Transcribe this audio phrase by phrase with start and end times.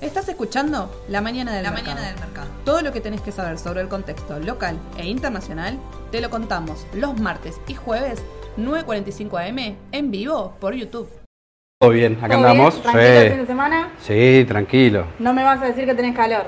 [0.00, 1.94] Estás escuchando La Mañana del, La mercado.
[1.96, 2.48] Mañana del Mercado.
[2.64, 5.78] Todo lo que tenés que saber sobre el contexto local e internacional
[6.10, 8.22] te lo contamos los martes y jueves
[8.58, 11.08] 9.45 am en vivo por YouTube.
[11.80, 12.74] Todo bien, acá ¿Todo andamos.
[12.74, 12.82] bien?
[12.82, 13.38] ¿Tranquilo el fin Sí.
[13.40, 13.88] de semana?
[14.00, 15.06] Sí, tranquilo.
[15.18, 16.46] No me vas a decir que tenés calor.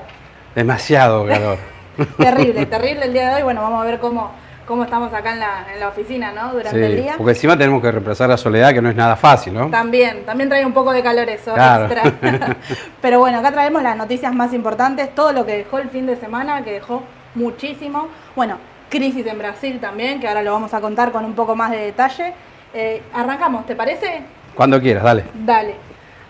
[0.53, 1.57] Demasiado calor.
[2.17, 3.43] Terrible, terrible el día de hoy.
[3.43, 4.31] Bueno, vamos a ver cómo,
[4.65, 6.51] cómo estamos acá en la, en la oficina, ¿no?
[6.53, 7.13] Durante el Sí, día.
[7.17, 9.67] porque encima tenemos que reemplazar la soledad, que no es nada fácil, ¿no?
[9.69, 11.85] También, también trae un poco de calor eso, Claro.
[11.85, 12.57] extra.
[13.01, 16.15] Pero bueno, acá traemos las noticias más importantes, todo lo que dejó el fin de
[16.15, 17.03] semana, que dejó
[17.35, 18.07] muchísimo.
[18.35, 18.57] Bueno,
[18.89, 21.77] crisis en Brasil también, que ahora lo vamos a contar con un poco más de
[21.77, 22.33] detalle.
[22.73, 24.21] Eh, arrancamos, ¿te parece?
[24.55, 25.23] Cuando quieras, dale.
[25.33, 25.75] Dale.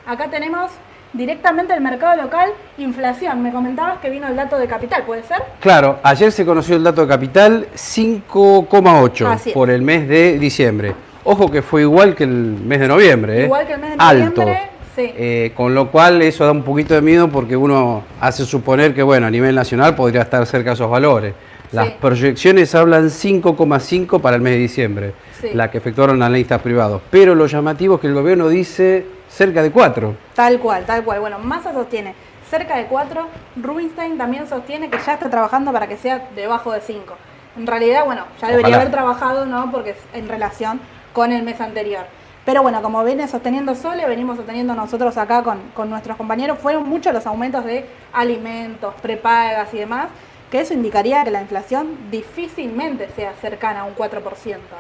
[0.05, 0.71] Acá tenemos
[1.16, 3.42] directamente el mercado local, inflación.
[3.42, 5.38] Me comentabas que vino el dato de capital, ¿puede ser?
[5.60, 9.54] Claro, ayer se conoció el dato de capital, 5,8 Así es.
[9.54, 10.94] por el mes de diciembre.
[11.24, 13.46] Ojo que fue igual que el mes de noviembre, ¿eh?
[13.46, 14.41] Igual que el mes de Alto.
[14.41, 15.12] noviembre, sí.
[15.16, 19.02] Eh, con lo cual eso da un poquito de miedo porque uno hace suponer que,
[19.02, 21.34] bueno, a nivel nacional podría estar cerca de esos valores.
[21.72, 21.94] Las Sí.
[22.00, 25.50] proyecciones hablan 5,5 para el mes de diciembre, Sí.
[25.54, 27.02] la que efectuaron analistas privados.
[27.10, 29.05] Pero lo llamativo es que el gobierno dice
[29.36, 30.16] cerca de 4.
[30.34, 31.20] Tal cual, tal cual.
[31.20, 32.16] Bueno, Massa sostiene
[32.50, 36.82] cerca de 4, Rubinstein también sostiene que ya está trabajando para que sea debajo de
[36.82, 37.16] 5.
[37.58, 38.82] En realidad, bueno, ya debería Ojalá.
[38.82, 39.72] haber trabajado, ¿no?
[39.72, 40.80] Porque es en relación
[41.13, 42.06] con el mes anterior.
[42.46, 46.88] Pero bueno, como viene sosteniendo Sole, venimos sosteniendo nosotros acá con, con nuestros compañeros, fueron
[46.88, 50.10] muchos los aumentos de alimentos, prepagas y demás,
[50.55, 54.21] que eso indicaría que la inflación difícilmente sea cercana a un 4%,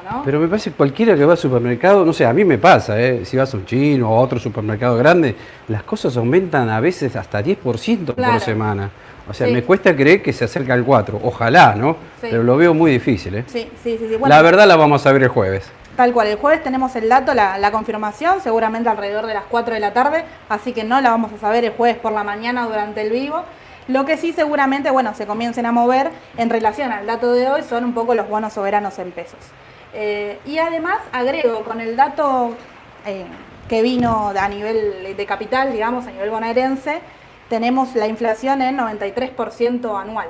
[0.09, 0.21] ¿no?
[0.23, 2.97] Pero me parece que cualquiera que va al supermercado, no sé, a mí me pasa,
[2.97, 3.25] ¿eh?
[3.25, 5.35] si vas a un chino o a otro supermercado grande,
[5.67, 8.31] las cosas aumentan a veces hasta 10% Claro.
[8.33, 8.89] por semana.
[9.27, 9.53] O sea, Sí.
[9.53, 11.19] me cuesta creer que se acerca al 4.
[11.21, 11.97] Ojalá, ¿no?
[12.21, 12.27] Sí.
[12.31, 13.43] Pero lo veo muy difícil, ¿eh?
[13.47, 14.07] sí, sí, sí.
[14.07, 14.15] sí.
[14.15, 15.69] Bueno, la verdad la vamos a ver el jueves.
[15.97, 19.73] Tal cual, el jueves tenemos el dato, la, la confirmación, seguramente alrededor de las 4
[19.73, 22.65] de la tarde, así que no la vamos a saber el jueves por la mañana
[22.65, 23.43] durante el vivo.
[23.87, 27.61] Lo que sí seguramente, bueno, se comiencen a mover en relación al dato de hoy
[27.61, 29.39] son un poco los bonos soberanos en pesos.
[29.93, 32.55] Eh, y además agrego con el dato
[33.05, 33.25] eh,
[33.69, 36.99] que vino a nivel de capital, digamos, a nivel bonaerense,
[37.49, 40.27] tenemos la inflación en 93% anual,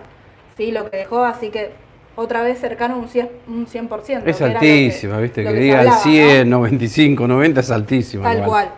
[0.58, 0.72] ¿sí?
[0.72, 1.72] Lo que dejó, así que
[2.16, 3.30] otra vez cercano a un 100%.
[3.48, 5.44] un 100% Es que altísima, ¿viste?
[5.44, 6.04] Que se digan hablaba, ¿no?
[6.04, 8.24] 100, 95, 90 es altísima.
[8.24, 8.50] Tal igual.
[8.50, 8.70] cual.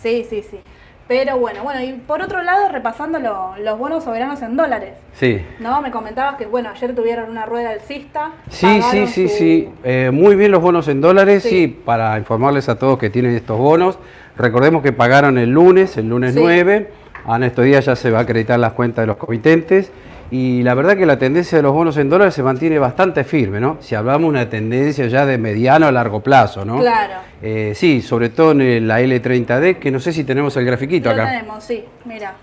[0.00, 0.58] Sí, sí, sí.
[1.06, 4.94] Pero bueno, bueno, y por otro lado, repasando lo- los bonos soberanos en dólares.
[5.12, 5.44] Sí.
[5.60, 5.82] ¿No?
[5.82, 8.30] Me comentabas que, bueno, ayer tuvieron una rueda alcista.
[8.48, 9.68] Sí, sí, sí, su- sí.
[9.84, 11.48] Eh, muy bien los bonos en dólares, Sí.
[11.50, 11.66] sí.
[11.84, 13.98] para informarles a todos que tienen estos bonos.
[14.38, 16.40] Recordemos que pagaron el lunes, el lunes Sí.
[16.42, 16.88] 9.
[17.28, 19.90] En estos días ya se va a acreditar las cuentas de los comitentes.
[20.30, 23.60] Y la verdad que la tendencia de los bonos en dólares se mantiene bastante firme,
[23.60, 23.76] ¿no?
[23.80, 26.78] Si hablamos de una tendencia ya de mediano a largo plazo, ¿no?
[26.80, 27.14] Claro.
[27.42, 31.14] Eh, sí, sobre todo en la L30D, que no sé si tenemos el grafiquito Lo
[31.22, 31.30] acá.
[31.30, 32.34] tenemos, sí, mira.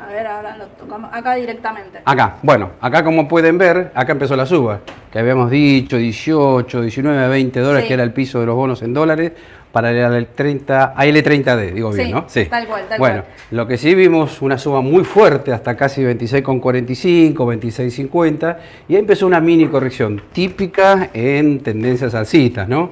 [0.00, 1.98] A ver, ahora lo tocamos acá directamente.
[2.04, 4.78] Acá, bueno, acá como pueden ver, acá empezó la suba,
[5.10, 7.88] que habíamos dicho 18, 19, 20 dólares, Sí.
[7.88, 9.32] que era el piso de los bonos en dólares,
[9.78, 12.26] para el AL30, AL30D, digo bien, Sí, ¿no?
[12.50, 13.34] tal cual, tal bueno, cual.
[13.52, 18.56] lo que sí vimos una suba muy fuerte, hasta casi 26,45, 26,50,
[18.88, 22.90] y ahí empezó una mini corrección, típica en tendencias alcistas, ¿no?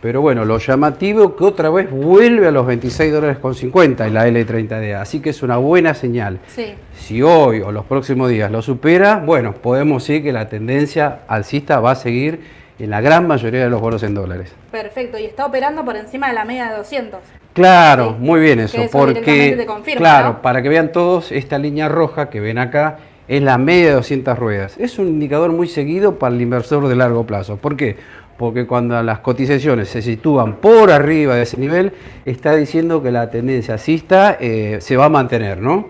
[0.00, 4.14] Pero bueno, lo llamativo que otra vez vuelve a los 26 dólares con 50 en
[4.14, 6.38] la L30D, así que es una buena señal.
[6.48, 6.72] Sí.
[6.98, 11.78] Si hoy o los próximos días lo supera, bueno, podemos decir que la tendencia alcista
[11.78, 14.52] va a seguir en la gran mayoría de los bonos en dólares.
[14.70, 17.20] Perfecto, y está operando por encima de la media de 200.
[17.52, 20.42] Claro, Sí, muy bien eso, porque, te confirma, claro, ¿no?
[20.42, 24.38] para que vean todos, esta línea roja que ven acá es la media de 200
[24.38, 24.78] ruedas.
[24.78, 27.56] Es un indicador muy seguido para el inversor de largo plazo.
[27.56, 27.96] ¿Por qué?
[28.36, 31.92] Porque cuando las cotizaciones se sitúan por arriba de ese nivel,
[32.24, 35.88] está diciendo que la tendencia alcista eh, se va a mantener, ¿no?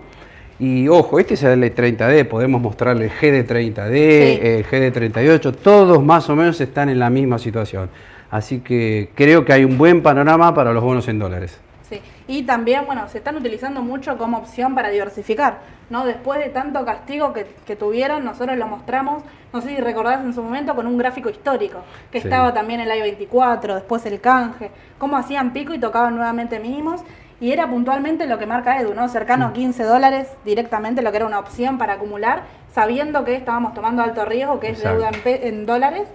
[0.63, 4.39] Y ojo, este es el L30D, podemos mostrarle el GD30D, Sí.
[4.41, 7.89] el GD38, todos más o menos están en la misma situación.
[8.31, 11.59] Así que creo que hay un buen panorama para los bonos en dólares.
[11.89, 11.99] Sí.
[12.29, 15.57] Y también, bueno, se están utilizando mucho como opción para diversificar,
[15.89, 16.05] ¿no?
[16.05, 19.21] Después de tanto castigo que, que tuvieron, nosotros lo mostramos,
[19.51, 22.27] no sé si recordás en su momento, con un gráfico histórico, que Sí.
[22.29, 27.01] estaba también el I-24, después el canje, cómo hacían pico y tocaban nuevamente mínimos,
[27.41, 29.09] y era puntualmente lo que marca Edu, ¿no?
[29.09, 32.43] Cercano a 15 dólares directamente, lo que era una opción para acumular,
[32.73, 36.07] sabiendo que estábamos tomando alto riesgo, que es deuda en, en dólares,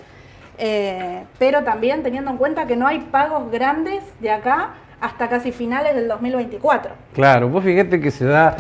[0.58, 4.70] eh, pero también teniendo en cuenta que no hay pagos grandes de acá
[5.00, 6.92] hasta casi finales del 2024.
[7.14, 8.56] Claro, vos fíjate que se da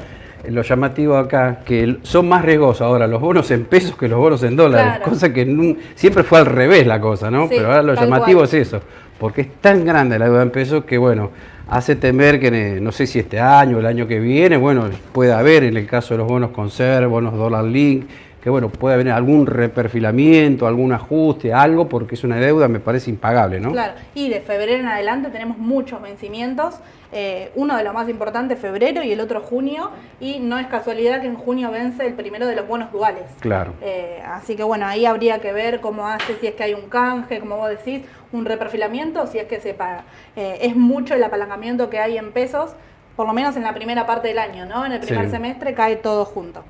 [0.48, 4.42] lo llamativo acá, que son más riesgosos ahora los bonos en pesos que los bonos
[4.44, 5.10] en dólares, Claro.
[5.10, 7.48] cosa que siempre fue al revés la cosa, ¿no?
[7.48, 8.44] Sí, Pero ahora lo llamativo cual.
[8.48, 8.80] es eso,
[9.18, 11.30] porque es tan grande la deuda en pesos que, bueno,
[11.68, 15.32] hace temer que no sé si este año o el año que viene, bueno, puede
[15.32, 18.06] haber en el caso de los bonos conserv, bonos dólar link,
[18.42, 23.10] que bueno, puede haber algún reperfilamiento, algún ajuste, algo, porque es una deuda, me parece
[23.10, 23.72] impagable, ¿no?
[23.72, 26.76] Claro, y de febrero en adelante tenemos muchos vencimientos,
[27.10, 31.20] eh, uno de los más importantes febrero y el otro junio, y no es casualidad
[31.20, 33.24] que en junio vence el primero de los bonos duales.
[33.40, 33.72] Claro.
[33.82, 36.88] Eh, así que bueno, ahí habría que ver cómo hace, si es que hay un
[36.88, 40.04] canje, como vos decís, un reperfilamiento, si es que se paga.
[40.36, 42.72] Eh, es mucho el apalancamiento que hay en pesos,
[43.16, 44.86] por lo menos en la primera parte del año, ¿no?
[44.86, 46.62] En el primer semestre cae todo junto.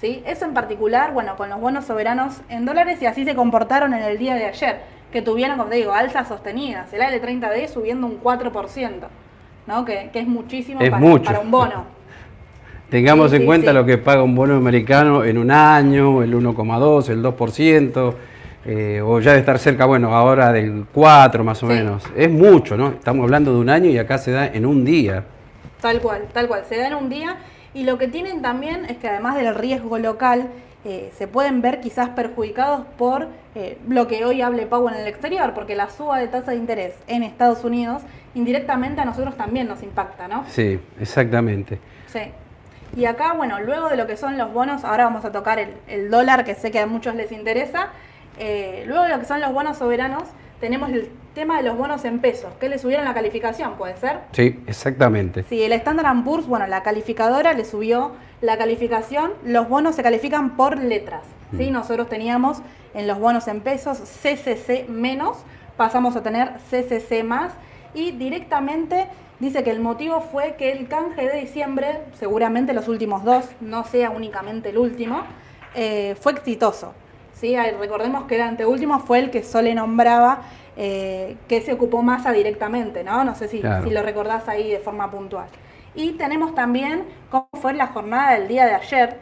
[0.00, 0.22] ¿sí?
[0.26, 4.02] Eso en particular, bueno, con los bonos soberanos en dólares y así se comportaron en
[4.02, 4.80] el día de ayer,
[5.12, 8.90] que tuvieron, como te digo, alzas sostenidas, el AL30D subiendo un 4%,
[9.66, 9.84] ¿no?
[9.84, 11.84] Que, es muchísimo para, un bono.
[12.90, 17.22] Tengamos en cuenta lo que paga un bono americano en un año, el 1,2, el
[17.22, 18.14] 2%,
[18.66, 22.02] eh, o ya de estar cerca, bueno, ahora del 4 más o menos.
[22.16, 22.88] Es mucho, ¿no?
[22.88, 25.24] Estamos hablando de un año y acá se da en un día.
[25.80, 27.36] Tal cual, tal cual, se da en un día
[27.74, 30.48] y lo que tienen también es que además del riesgo local,
[30.84, 33.26] eh, se pueden ver quizás perjudicados por
[33.56, 36.58] eh, lo que hoy hable Pau en el exterior, porque la suba de tasa de
[36.58, 38.02] interés en Estados Unidos
[38.36, 40.44] indirectamente a nosotros también nos impacta, ¿no?
[40.48, 41.80] Sí, exactamente.
[42.06, 42.20] Sí.
[42.96, 46.10] Y acá, bueno, luego de lo que son los bonos, ahora vamos a tocar el,
[46.10, 47.88] dólar, que sé que a muchos les interesa,
[48.38, 50.24] eh, luego de lo que son los bonos soberanos,
[50.60, 54.20] tenemos el tema de los bonos en pesos, que le subieron la calificación, ¿puede ser?
[54.32, 55.42] Sí, exactamente.
[55.42, 60.56] Sí, el Standard Poor's, bueno, la calificadora le subió la calificación, los bonos se califican
[60.56, 61.22] por letras,
[61.56, 61.70] ¿sí?
[61.70, 61.72] Mm.
[61.74, 62.62] Nosotros teníamos
[62.94, 65.38] en los bonos en pesos CCC menos,
[65.76, 67.52] pasamos a tener CCC más
[67.92, 69.06] y directamente
[69.38, 73.84] dice que el motivo fue que el canje de diciembre, seguramente los últimos dos, no
[73.84, 75.22] sea únicamente el último,
[75.74, 76.94] eh, fue exitoso.
[77.40, 77.56] ¿Sí?
[77.78, 80.42] Recordemos que el anteúltimo fue el que Sole nombraba
[80.76, 83.24] eh, que se ocupó masa directamente, ¿no?
[83.24, 85.46] No sé si, si, lo recordás ahí de forma puntual.
[85.94, 89.16] Y tenemos también cómo fue la jornada del día de ayer,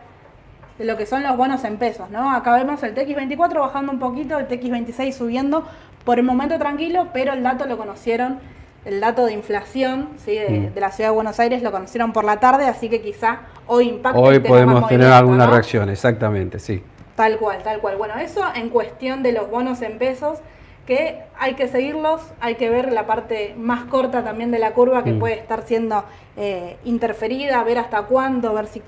[0.79, 2.33] de lo que son los bonos en pesos, ¿no?
[2.33, 5.65] Acá vemos el TX24 bajando un poquito, el TX26 subiendo,
[6.05, 8.41] por el momento tranquilo, pero el dato lo conocieron,
[8.85, 10.35] el dato de inflación ¿sí?
[10.35, 10.79] de, mm.
[10.79, 14.19] la ciudad de Buenos Aires lo conocieron por la tarde, así que quizá hoy impacte.
[14.19, 16.83] Hoy podemos tener alguna reacción, exactamente, sí.
[17.17, 17.97] Tal cual, tal cual.
[17.97, 20.41] Bueno, eso en cuestión de los bonos en pesos,
[20.87, 25.05] que hay que seguirlos, hay que ver la parte más corta también de la curva
[25.05, 25.19] que mm.
[25.19, 26.05] puede estar siendo
[26.37, 28.83] eh, interferida, ver hasta cuándo, ver si,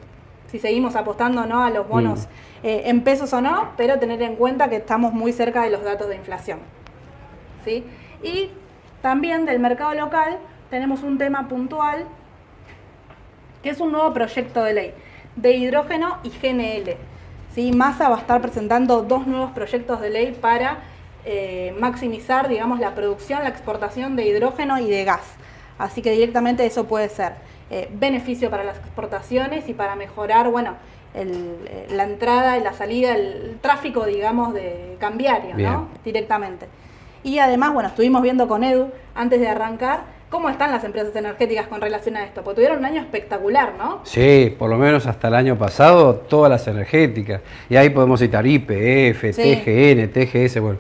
[0.51, 2.67] si seguimos apostando no a los bonos mm.
[2.67, 5.83] eh, en pesos o no, pero tener en cuenta que estamos muy cerca de los
[5.83, 6.59] datos de inflación.
[7.65, 7.85] ¿sí?
[8.23, 8.51] Y
[9.01, 10.39] también del mercado local
[10.69, 12.05] tenemos un tema puntual,
[13.63, 14.95] que es un nuevo proyecto de ley
[15.37, 16.97] de hidrógeno y GNL.
[17.57, 17.73] ¿Sí?
[17.73, 20.79] Massa va a estar presentando dos nuevos proyectos de ley para
[21.25, 25.25] eh, maximizar, digamos, la producción, la exportación de hidrógeno y de gas.
[25.79, 27.33] Así que directamente eso puede ser
[27.71, 30.75] eh, beneficio para las exportaciones y para mejorar, bueno,
[31.15, 35.89] eh, la entrada y la salida, el tráfico, digamos, de cambiario, ¿no?
[36.05, 36.69] Directamente.
[37.25, 40.05] Y además, bueno, estuvimos viendo con Edu antes de arrancar
[40.37, 42.43] ¿Cómo están las empresas energéticas con relación a esto?
[42.45, 44.01] Porque tuvieron un año espectacular, ¿no?
[44.03, 47.41] Sí, por lo menos hasta el año pasado, todas las energéticas.
[47.71, 50.79] Y ahí podemos citar IPF, TGN, TGS, bueno.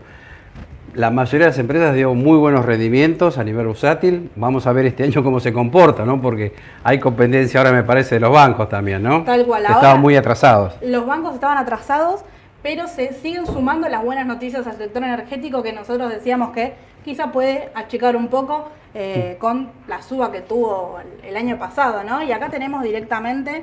[0.92, 4.30] La mayoría de las empresas dio muy buenos rendimientos a nivel usátil.
[4.36, 6.20] Vamos a ver este año cómo se comporta, ¿no?
[6.20, 6.52] Porque
[6.84, 9.24] hay competencia ahora, me parece, de los bancos también, ¿no?
[9.24, 9.64] Tal cual.
[9.64, 10.74] Estaban muy atrasados.
[10.82, 12.26] Los bancos estaban atrasados,
[12.62, 16.74] pero se siguen sumando las buenas noticias al sector energético que nosotros decíamos que
[17.06, 22.20] quizá puede achicar un poco eh, con la suba que tuvo el, año pasado, ¿no?
[22.20, 23.62] Y acá tenemos directamente,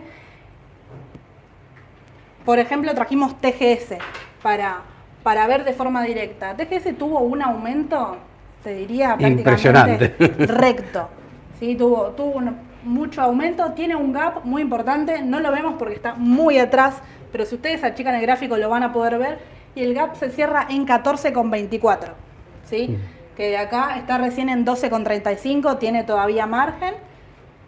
[2.46, 3.98] por ejemplo, trajimos TGS
[4.42, 4.80] para,
[5.24, 6.56] para ver de forma directa.
[6.56, 8.16] TGS tuvo un aumento,
[8.64, 10.16] se diría prácticamente
[10.48, 11.10] recto.
[11.60, 11.76] ¿sí?
[11.76, 12.42] Tuvo, tuvo
[12.86, 16.96] mucho aumento, tiene un gap muy importante, no lo vemos porque está muy atrás,
[17.34, 19.40] pero si ustedes achican el gráfico lo van a poder ver,
[19.76, 22.14] y el gap se cierra en 14,24.
[22.70, 22.88] ¿sí?
[22.88, 26.96] Mm que de acá está recién en 12,35, tiene todavía margen.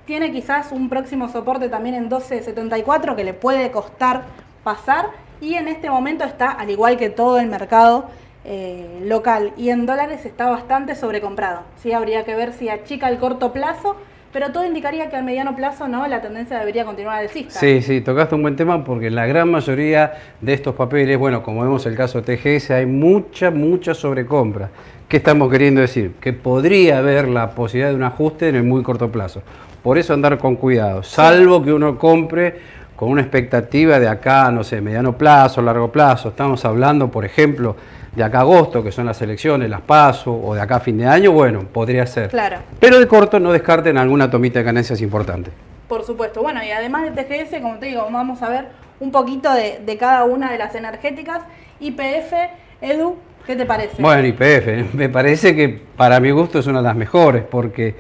[0.05, 4.24] Tiene quizás un próximo soporte también en 12,74 que le puede costar
[4.63, 5.10] pasar.
[5.41, 8.05] Y en este momento está, al igual que todo el mercado
[8.45, 11.62] eh, local y en dólares, está bastante sobrecomprado.
[11.81, 11.93] ¿sí?
[11.93, 13.95] Habría que ver si achica el corto plazo
[14.36, 17.58] pero todo indicaría que al mediano plazo no la tendencia debería continuar alcista.
[17.58, 20.12] Sí, sí, tocaste un buen tema porque en la gran mayoría
[20.42, 24.72] de estos papeles, bueno, como vemos el caso de TGS, hay mucha, mucha sobrecompra.
[25.08, 26.15] ¿Qué estamos queriendo decir?
[26.20, 29.42] Que podría haber la posibilidad de un ajuste en el muy corto plazo.
[29.82, 32.60] Por eso andar con cuidado, salvo que uno compre
[32.98, 36.27] con una expectativa de acá, no sé, mediano plazo, largo plazo.
[36.27, 37.77] Estamos hablando, por ejemplo,
[38.15, 40.98] de acá a agosto, que son las elecciones, las paso, o de acá a fin
[40.98, 42.29] de año, bueno, podría ser.
[42.29, 42.57] Claro.
[42.79, 45.51] Pero de corto no descarten alguna tomita de ganancias importante.
[45.88, 46.41] Por supuesto.
[46.41, 48.67] Bueno, y además de TGS, como te digo, vamos a ver
[49.00, 51.43] un poquito de, de cada una de las energéticas.
[51.79, 52.34] IPF,
[52.81, 54.01] Edu, ¿qué te parece?
[54.01, 57.95] Bueno, IPF, me parece que para mi gusto es una de las mejores, porque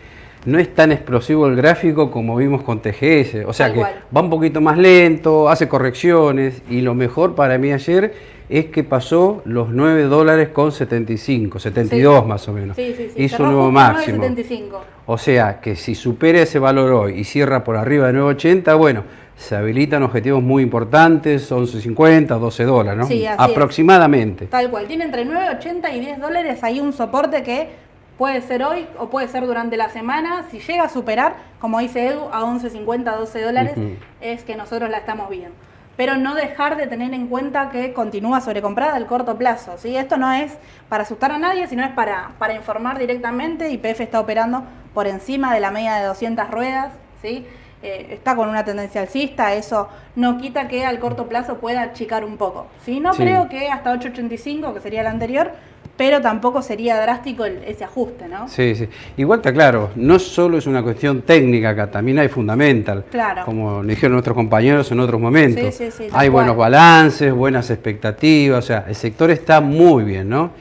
[0.45, 3.45] no es tan explosivo el gráfico como vimos con TGS.
[3.47, 7.73] O sea que va un poquito más lento, hace correcciones, y lo mejor para mí
[7.73, 12.27] ayer es que pasó los 9 dólares con 75, 72 Sí.
[12.27, 12.75] más o menos.
[12.75, 13.23] Sí, sí, sí.
[13.23, 14.23] Hizo un nuevo máximo.
[14.23, 14.79] 9.75.
[15.07, 19.03] O sea que si supera ese valor hoy y cierra por arriba de 9.80, bueno,
[19.35, 23.05] se habilitan objetivos muy importantes, 11.50, 12 dólares, ¿no?
[23.07, 23.51] Sí, así es.
[23.51, 24.45] Aproximadamente.
[24.47, 24.87] Tal cual.
[24.87, 27.69] Tiene entre 9.80 y 10 dólares ahí un soporte que
[28.17, 30.45] puede ser hoy o puede ser durante la semana.
[30.49, 33.73] Si llega a superar, como dice Edu, a 11.50, 12 dólares,
[34.21, 35.49] es que nosotros la estamos viendo.
[35.97, 39.75] Pero no dejar de tener en cuenta que continúa sobrecomprada al corto plazo.
[39.77, 39.95] ¿sí?
[39.95, 40.57] Esto no es
[40.89, 43.71] para asustar a nadie, sino es para, para informar directamente.
[43.71, 46.91] YPF está operando por encima de la media de 200 ruedas.
[47.21, 47.45] ¿sí?
[47.81, 52.25] Eh, está con una tendencia alcista, eso no quita que al corto plazo pueda achicar
[52.25, 52.67] un poco.
[52.83, 52.99] ¿sí?
[52.99, 53.21] No Sí.
[53.23, 55.51] creo que hasta 8.85, que sería el anterior,
[55.97, 58.47] pero tampoco sería drástico el- ese ajuste, ¿no?
[58.49, 58.87] Sí, sí.
[59.17, 63.05] Igual está claro, no solo es una cuestión técnica acá, también hay fundamental.
[63.09, 63.43] Claro.
[63.45, 65.73] Como le dijeron nuestros compañeros en otros momentos.
[65.73, 66.31] Sí, sí, sí, hay cual.
[66.31, 70.51] buenos balances, buenas expectativas, o sea, el sector está muy bien, ¿no?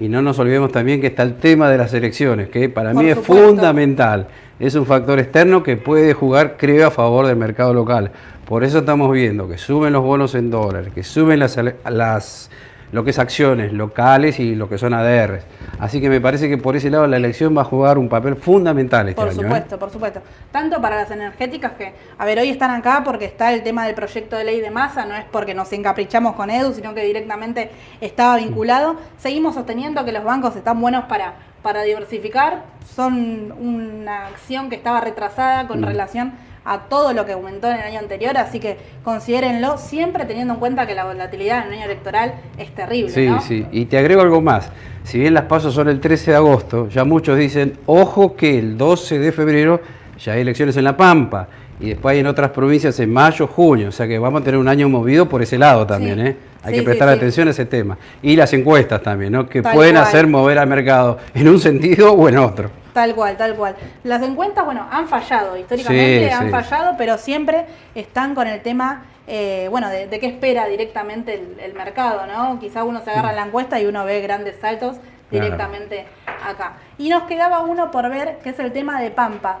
[0.00, 3.02] Y no nos olvidemos también que está el tema de las elecciones, que para Por
[3.04, 3.48] mí es supuesto.
[3.48, 4.26] fundamental.
[4.60, 8.10] Es un factor externo que puede jugar, creo, a favor del mercado local.
[8.44, 11.58] Por eso estamos viendo que suben los bonos en dólares, que suben las,
[11.88, 12.50] las
[12.94, 15.44] lo que es acciones locales y lo que son ADRs.
[15.80, 18.36] Así que me parece que por ese lado la elección va a jugar un papel
[18.36, 19.40] fundamental este Por año.
[19.40, 19.44] ¿eh?
[19.44, 20.20] supuesto, por supuesto.
[20.52, 23.96] Tanto para las energéticas que, a ver, hoy están acá porque está el tema del
[23.96, 27.70] proyecto de ley de masa, no es porque nos encaprichamos con Edu, sino que directamente
[28.00, 28.96] estaba vinculado.
[29.18, 32.62] Seguimos sosteniendo que los bancos están buenos para, para diversificar,
[32.94, 35.84] son una acción que estaba retrasada con Mm.
[35.84, 36.32] relación
[36.64, 40.60] a todo lo que aumentó en el año anterior, así que considérenlo siempre teniendo en
[40.60, 43.40] cuenta que la volatilidad en el año electoral es terrible, Sí, ¿no?
[43.40, 43.66] sí.
[43.72, 44.70] Y te agrego algo más.
[45.04, 48.78] Si bien las pasos son el 13 de agosto, ya muchos dicen, ojo que el
[48.78, 49.80] 12 de febrero
[50.18, 51.48] ya hay elecciones en La Pampa.
[51.80, 53.88] Y después hay en otras provincias en mayo, junio.
[53.88, 56.20] O sea que vamos a tener un año movido por ese lado también.
[56.20, 56.26] Sí.
[56.28, 56.36] ¿eh?
[56.62, 57.98] Hay Sí, que prestar sí, atención a ese tema.
[58.22, 59.46] Y las encuestas también, ¿no?
[59.48, 60.06] que Tal pueden cual.
[60.06, 62.70] hacer mover al mercado en un sentido o en otro.
[62.94, 63.76] Tal cual, tal cual.
[64.04, 66.50] Las encuestas, bueno, han fallado, históricamente Sí, han sí.
[66.50, 71.58] fallado, pero siempre están con el tema, eh, bueno, de, de qué espera directamente el,
[71.60, 72.58] el mercado, ¿no?
[72.60, 74.96] Quizá uno se agarra la encuesta y uno ve grandes saltos
[75.30, 75.46] Claro.
[75.46, 76.06] directamente
[76.46, 76.74] acá.
[76.98, 79.58] Y nos quedaba uno por ver, que es el tema de Pampa.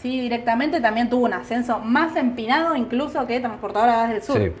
[0.00, 4.38] Sí, directamente también tuvo un ascenso más empinado incluso que Transportadora Gas del Sur.
[4.38, 4.52] Sí.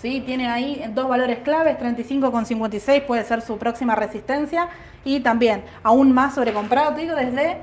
[0.00, 4.66] Sí, tiene ahí dos valores claves, 35,56 puede ser su próxima resistencia
[5.04, 7.56] y también aún más sobrecomprado, te digo, desde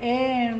[0.00, 0.54] eh,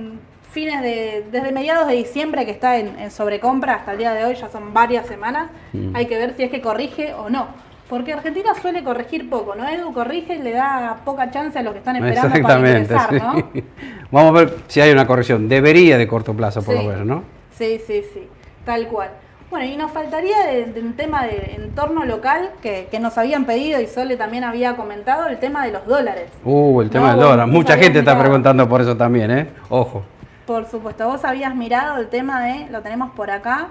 [0.51, 4.25] fines de, desde mediados de diciembre que está en, en sobrecompra hasta el día de
[4.25, 5.97] hoy, ya son varias semanas, Mm.
[5.97, 7.47] hay que ver si es que corrige o no.
[7.89, 9.69] Porque Argentina suele corregir poco, ¿no?
[9.69, 13.35] Edu corrige y le da poca chance a los que están esperando para ingresar, ¿no?
[13.53, 13.65] sí.
[14.11, 15.47] Vamos a ver si hay una corrección.
[15.49, 16.83] Debería de corto plazo, por Sí.
[16.83, 17.23] lo menos, ¿no?
[17.51, 18.27] Sí, sí, sí,
[18.65, 19.11] tal cual.
[19.53, 23.45] Bueno, y nos faltaría de, de un tema de entorno local que, que nos habían
[23.45, 26.31] pedido y Sole también había comentado, el tema de los dólares.
[26.43, 27.47] Uh, el tema No, del dólar.
[27.49, 29.47] Mucha gente está preguntando por eso también, ¿eh?
[29.69, 30.05] Ojo.
[30.47, 33.69] Por supuesto, vos habías mirado el tema de, lo tenemos por acá,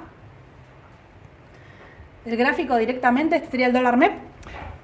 [2.27, 4.11] el gráfico directamente, este sería el dólar MEP.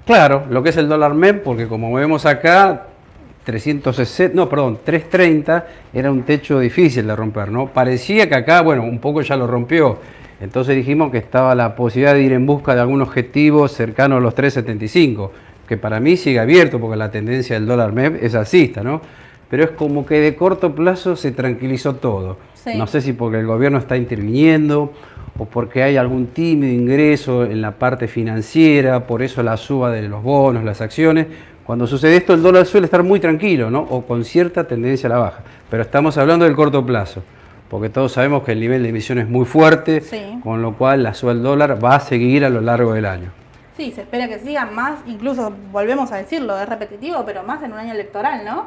[0.04, 2.86] Claro, lo que es el dólar MEP, porque como vemos acá,
[3.44, 5.64] 360, no, perdón, 330
[5.94, 7.68] era un techo difícil de romper, ¿no?
[7.68, 10.00] Parecía que acá, bueno, un poco ya lo rompió.
[10.40, 14.20] Entonces dijimos que estaba la posibilidad de ir en busca de algún objetivo cercano a
[14.20, 15.32] los 375,
[15.66, 19.00] que para mí sigue abierto porque la tendencia del dólar MEP es alcista, ¿no?
[19.50, 22.36] Pero es como que de corto plazo se tranquilizó todo.
[22.54, 22.76] Sí.
[22.76, 24.92] No sé si porque el gobierno está interviniendo
[25.38, 30.08] o porque hay algún tímido ingreso en la parte financiera, por eso la suba de
[30.08, 31.26] los bonos, las acciones.
[31.64, 33.80] Cuando sucede esto, el dólar suele estar muy tranquilo, ¿no?
[33.80, 35.40] O con cierta tendencia a la baja.
[35.70, 37.22] Pero estamos hablando del corto plazo,
[37.68, 40.40] porque todos sabemos que el nivel de emisión es muy fuerte, Sí.
[40.42, 43.30] con lo cual la suba del dólar va a seguir a lo largo del año.
[43.76, 47.72] Sí, se espera que sigan más, incluso volvemos a decirlo, es repetitivo, pero más en
[47.72, 48.66] un año electoral, ¿no?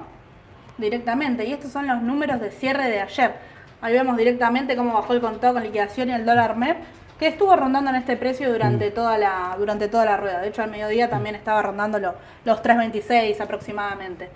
[0.77, 1.45] Directamente.
[1.45, 3.33] Y estos son los números de cierre de ayer.
[3.81, 6.77] Ahí vemos directamente cómo bajó el contado con liquidación y el dólar MEP,
[7.19, 10.39] que estuvo rondando en este precio durante, toda, la, durante toda la rueda.
[10.39, 12.15] De hecho, al mediodía también estaba rondando lo-
[12.45, 14.29] los 3.26 aproximadamente.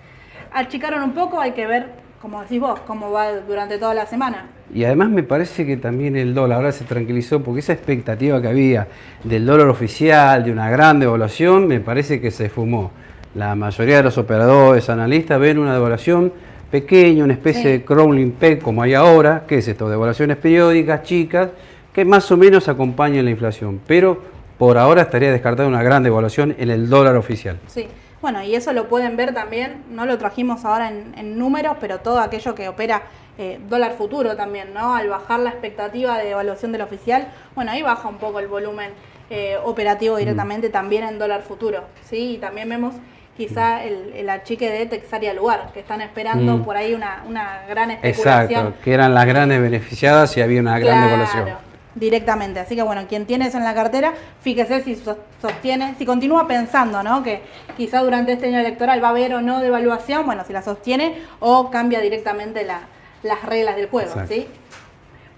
[0.52, 1.88] Achicaron un poco, hay que ver
[2.20, 4.46] como decís vos, cómo va durante toda la semana.
[4.74, 8.48] Y además me parece que también el dólar ahora se tranquilizó porque esa expectativa que
[8.48, 8.88] había
[9.22, 12.90] del dólar oficial, de una gran devaluación, me parece que se fumó.
[13.34, 16.32] La mayoría de los operadores, analistas, ven una devaluación
[16.70, 17.68] pequeña, una especie Sí.
[17.68, 21.50] de crawling peg como hay ahora, que es esto, devaluaciones periódicas, chicas,
[21.92, 23.80] que más o menos acompañan la inflación.
[23.86, 24.20] Pero
[24.58, 27.58] por ahora estaría descartada una gran devaluación en el dólar oficial.
[27.66, 27.86] Sí,
[28.26, 32.00] bueno, y eso lo pueden ver también, no lo trajimos ahora en, en números, pero
[32.00, 33.02] todo aquello que opera
[33.38, 34.96] eh, dólar futuro también, ¿no?
[34.96, 38.90] Al bajar la expectativa de evaluación del oficial, bueno, ahí baja un poco el volumen
[39.30, 42.32] eh, operativo directamente también en dólar futuro, ¿sí?
[42.32, 42.96] Y también vemos
[43.36, 46.64] quizá el, el achique de Texaria Lugar, que están esperando Mm.
[46.64, 48.50] por ahí una, una gran especulación.
[48.50, 51.65] Exacto, que eran las grandes beneficiadas y había una gran Claro, devaluación.
[51.96, 52.60] Directamente.
[52.60, 54.12] Así que bueno, quien tiene eso en la cartera,
[54.42, 57.22] fíjese si sos- sostiene, si continúa pensando, ¿no?
[57.22, 57.42] Que
[57.76, 61.22] quizá durante este año electoral va a haber o no devaluación, bueno, si la sostiene
[61.40, 62.82] o cambia directamente la-
[63.22, 64.34] las reglas del juego, Exacto.
[64.34, 64.46] ¿sí?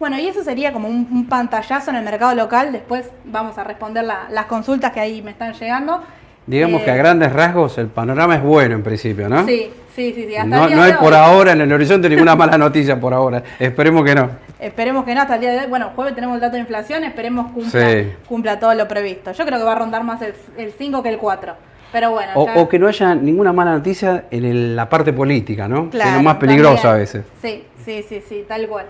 [0.00, 2.72] Bueno, y eso sería como un, un pantallazo en el mercado local.
[2.72, 6.02] Después vamos a responder la- las consultas que ahí me están llegando.
[6.48, 9.44] Digamos Eh, que a grandes rasgos el panorama es bueno en principio, ¿no?
[9.46, 10.34] Sí, sí, sí, sí.
[10.36, 12.98] Hasta No, el día no de hay por ahora en el horizonte ninguna mala noticia
[12.98, 13.42] por ahora.
[13.58, 14.30] Esperemos que no.
[14.58, 15.66] Esperemos que no, hasta el día de hoy.
[15.68, 18.12] Bueno, jueves tenemos el dato de inflación, esperemos cumpla, Sí.
[18.26, 19.30] cumpla todo lo previsto.
[19.32, 21.54] Yo creo que va a rondar más el, el 5 que el 4.
[21.92, 25.12] Pero bueno, O, ya- o que no haya ninguna mala noticia en el- la parte
[25.12, 25.90] política, ¿no?
[25.90, 26.94] que es Claro, lo más peligroso también.
[26.94, 27.24] a veces.
[27.42, 28.86] Sí, sí, sí, sí, tal cual.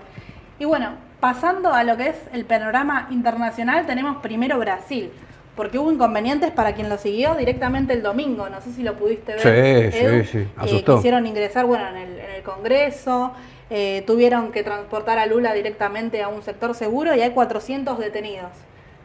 [0.59, 5.11] Y bueno, pasando a lo que es el panorama internacional, tenemos primero Brasil.
[5.59, 8.47] Porque hubo inconvenientes para quien lo siguió directamente el domingo.
[8.47, 9.91] No sé si lo pudiste ver.
[9.91, 10.23] Sí, Edu.
[10.23, 10.95] sí, sí, Eh, asustó.
[10.95, 13.33] quisieron ingresar bueno, en, el, en el Congreso.
[13.69, 18.51] eh, tuvieron que transportar a Lula directamente a un sector seguro y hay 400 detenidos.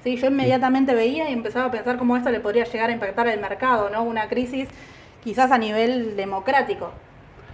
[0.04, 3.26] Sí, yo inmediatamente veía y empezaba a pensar cómo esto le podría llegar a impactar
[3.26, 4.04] el mercado, ¿no?
[4.04, 4.68] Una crisis
[5.25, 6.92] quizás a nivel democrático.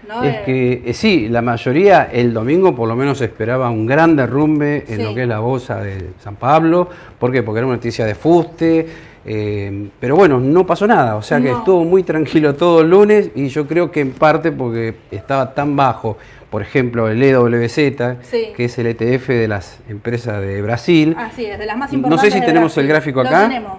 [0.08, 0.22] ¿No?
[0.24, 4.16] Es Eh, que eh, sí, la mayoría el domingo por lo menos esperaba un gran
[4.16, 5.02] derrumbe en Sí.
[5.02, 6.88] lo que es la bolsa de San Pablo.
[7.18, 7.42] ¿Por qué?
[7.42, 8.86] Porque era una noticia de fuste.
[9.26, 11.14] eh, pero bueno, no pasó nada.
[11.16, 11.58] O sea que No.
[11.58, 15.76] estuvo muy tranquilo todo el lunes y yo creo que en parte porque estaba tan
[15.76, 16.16] bajo.
[16.48, 18.48] Por ejemplo, el EWZ, Sí.
[18.56, 21.14] que es el ETF de las empresas de Brasil.
[21.18, 22.32] Así es, de las más No sé importantes.
[22.32, 22.82] si tenemos Brasil.
[22.82, 23.42] el gráfico Lo acá.
[23.48, 23.78] tenemos,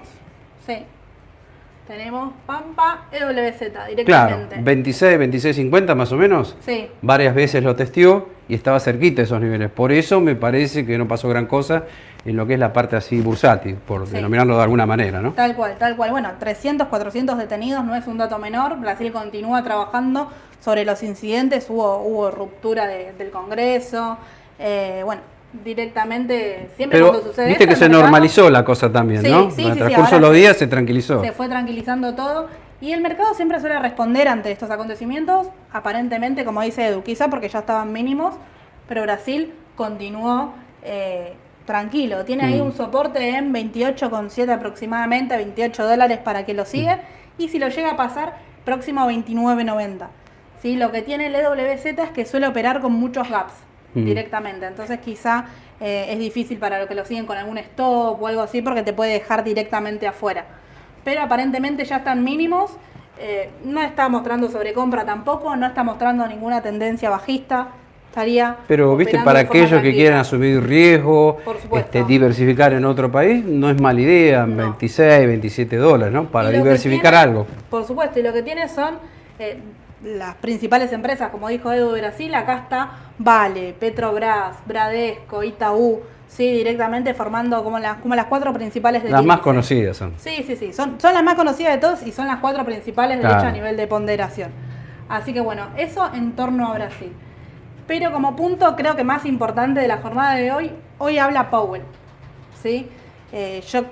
[0.68, 0.74] sí.
[1.96, 3.58] Tenemos Pampa EWZ
[4.06, 4.56] Claro, directamente.
[4.62, 6.56] 26, 26, 50 más o menos.
[6.66, 9.70] Sí, Varias veces lo testió y estaba cerquita de esos niveles.
[9.70, 11.84] Por eso me parece que no pasó gran cosa
[12.24, 14.14] en lo que es la parte así bursátil, por Sí.
[14.14, 15.34] denominarlo de alguna manera, ¿no?
[15.34, 16.12] tal cual, tal cual.
[16.12, 18.80] Bueno, 300, 400 detenidos no es un dato menor.
[18.80, 21.70] Brasil continúa trabajando sobre los incidentes.
[21.70, 24.18] Hubo, hubo ruptura de- del Congreso.
[24.64, 25.24] eh, bueno,
[25.64, 29.30] directamente, siempre Pero cuando sucede viste esto, que se mercado- normalizó la cosa también, Sí,
[29.30, 29.52] ¿no?
[29.52, 31.22] sí, el transcurso de los días se tranquilizó.
[31.24, 32.48] Se fue tranquilizando todo
[32.80, 37.50] y el mercado siempre suele responder ante estos acontecimientos, aparentemente, como dice Edu, quizá porque
[37.50, 38.36] ya estaban mínimos,
[38.88, 41.34] pero Brasil continuó eh,
[41.66, 42.26] tranquilo.
[42.26, 42.66] Tiene ahí Mm.
[42.66, 47.02] un soporte en 28,7 aproximadamente, 28 dólares para que lo siga
[47.38, 48.34] y si lo llega a pasar,
[48.66, 50.08] próximo a 29,90.
[50.62, 50.76] ¿Sí?
[50.76, 53.54] Lo que tiene el EWZ es que suele operar con muchos gaps
[53.94, 54.06] Mm.
[54.06, 55.46] directamente, entonces quizá
[55.80, 58.84] eh, es difícil para los que lo siguen con algún stop o algo así porque
[58.84, 60.46] te puede dejar directamente afuera
[61.04, 62.72] pero aparentemente ya están mínimos.
[63.20, 67.68] eh, no está mostrando sobrecompra tampoco, no está mostrando ninguna tendencia bajista.
[68.10, 68.58] Estaría.
[68.68, 71.38] Pero, viste, para aquellos que quieran asumir riesgo,
[71.76, 74.58] este, diversificar en otro país, no es mala idea, No.
[74.58, 76.26] 26, 27 dólares, ¿no?
[76.26, 77.48] Para diversificar tiene- algo.
[77.70, 78.96] Por supuesto, y lo que tiene son
[79.40, 79.58] eh,
[80.04, 87.14] las principales empresas, como dijo Edu Brasil, acá está Vale, Petrobras, Bradesco, Itaú, sí, directamente
[87.14, 90.14] formando como las, como las cuatro principales Las más conocidas son.
[90.18, 90.74] Sí, sí, sí.
[90.74, 93.40] Son, son las más conocidas de todos y son las cuatro principales, de Claro.
[93.40, 94.52] hecho, a nivel de ponderación.
[95.08, 97.12] Así que bueno, eso en torno a Brasil.
[97.86, 101.84] Pero como punto, creo que más importante de la jornada de hoy, hoy habla Powell.
[102.62, 102.88] ¿sí?
[103.34, 103.84] Eh, yo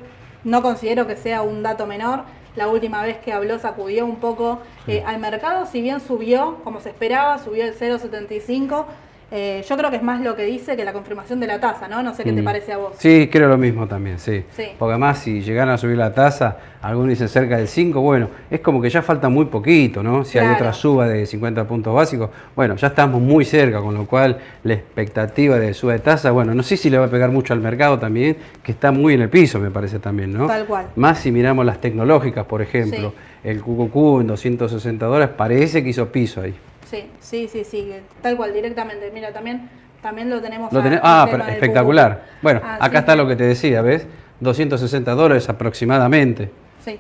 [0.43, 2.23] no considero que sea un dato menor.
[2.59, 6.81] La última vez que habló sacudió un poco eh, al mercado, si bien subió, como
[6.81, 8.83] se esperaba, subió el 0,75.
[9.31, 11.87] Eh, yo creo que es más lo que dice que la confirmación de la tasa,
[11.87, 12.01] ¿no?
[12.01, 12.45] No sé qué te Mm.
[12.45, 12.93] parece a vos.
[12.97, 14.43] Sí, creo lo mismo también, sí.
[14.55, 14.63] Sí.
[14.77, 18.59] Porque además si llegan a subir la tasa, algunos dicen cerca del 5, bueno, es
[18.61, 20.23] como que ya falta muy poquito, ¿no?
[20.25, 24.05] Si hay otra suba de 50 puntos básicos, bueno, ya estamos muy cerca, con lo
[24.07, 27.29] cual la expectativa de suba de tasa, bueno, no sé si le va a pegar
[27.31, 30.47] mucho al mercado también, que está muy en el piso, me parece también, ¿no?
[30.47, 30.87] Tal cual.
[30.95, 33.13] Más si miramos las tecnológicas, por ejemplo,
[33.43, 36.55] el QQQ en 260 dólares, parece que hizo piso ahí.
[36.89, 39.11] Sí, sí, sí, sí, tal cual, directamente.
[39.13, 39.69] Mira, también,
[40.01, 40.71] también lo tenemos.
[40.73, 42.25] Lo tenés- ah, pero espectacular.
[42.41, 44.07] Bueno, Así acá está lo que te decía, ¿ves?
[44.39, 46.49] 260 dólares aproximadamente.
[46.83, 46.99] Sí.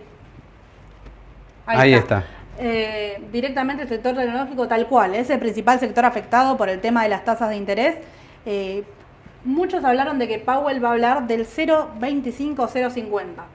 [1.65, 2.23] Ahí está.
[2.61, 7.03] eh, directamente el sector tecnológico tal cual, es el principal sector afectado por el tema
[7.03, 7.95] de las tasas de interés.
[8.45, 8.83] Eh,
[9.45, 13.45] muchos hablaron de que Powell va a hablar del 0,25-0,50.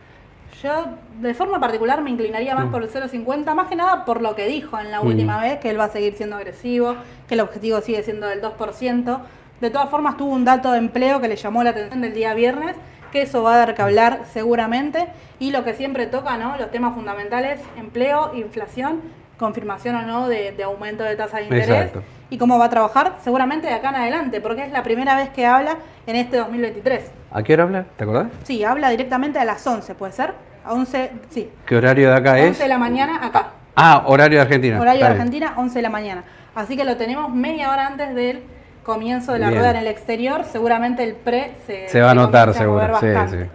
[0.64, 0.86] Yo
[1.20, 2.70] de forma particular me inclinaría más Mm.
[2.70, 5.06] por el 0,50, más que nada por lo que dijo en la Mm.
[5.06, 6.96] última vez, que él va a seguir siendo agresivo,
[7.28, 9.20] que el objetivo sigue siendo del 2%.
[9.60, 12.32] De todas formas tuvo un dato de empleo que le llamó la atención del día
[12.32, 12.76] viernes,
[13.12, 15.06] que eso va a dar que hablar seguramente.
[15.38, 16.56] Y lo que siempre toca, ¿no?
[16.56, 19.02] Los temas fundamentales, empleo, inflación,
[19.38, 21.68] confirmación o no de, de aumento de tasa de interés.
[21.68, 22.02] Exacto.
[22.30, 25.28] Y cómo va a trabajar seguramente de acá en adelante, porque es la primera vez
[25.28, 27.10] que habla en este 2023.
[27.32, 27.84] ¿A qué hora habla?
[27.98, 28.28] ¿Te acordás?
[28.44, 30.32] Sí, habla directamente a las 11, ¿puede ser?
[30.64, 31.50] A 11, sí.
[31.66, 32.58] ¿Qué horario de acá 11 es?
[32.58, 33.48] de la mañana acá.
[33.76, 34.80] Ah, horario de Argentina.
[34.80, 35.20] Horario de Está bien.
[35.20, 36.24] Argentina, 11 de la mañana.
[36.54, 38.42] Así que lo tenemos media hora antes del
[38.84, 39.58] comienzo de la Bien.
[39.58, 40.44] rueda en el exterior.
[40.44, 42.86] Seguramente el pre se, Se va a notar, seguro.
[43.00, 43.50] Sí, bastante.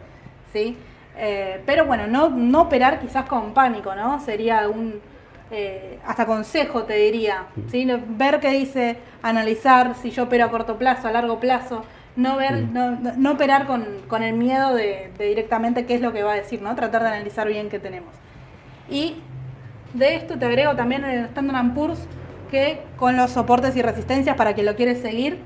[0.53, 0.77] ¿sí?
[1.17, 4.19] Eh, pero bueno, no, no operar quizás con pánico, ¿no?
[4.19, 4.99] Sería un
[5.51, 7.45] eh, hasta consejo, te diría.
[7.71, 7.87] ¿sí?
[8.09, 11.83] Ver qué dice, analizar si yo opero a corto plazo, a largo plazo.
[12.19, 16.01] No, ver, no, no- no operar con, con el miedo de, de directamente qué es
[16.01, 16.75] lo que va a decir, ¿no?
[16.75, 18.13] Tratar de analizar bien qué tenemos.
[18.89, 19.15] Y
[19.93, 21.99] de esto te agrego también el Standard Poor's
[22.51, 25.39] que con los soportes y resistencias para quien lo quiere seguir,